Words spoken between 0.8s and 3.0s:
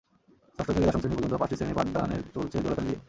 দশম শ্রেণি পর্যন্ত পাঁচটি শ্রেণির পাঠদানের চলছে জোড়াতালি দিয়ে।